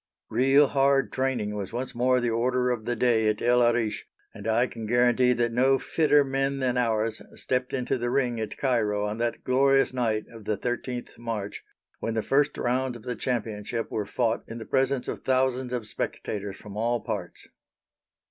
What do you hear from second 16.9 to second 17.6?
parts.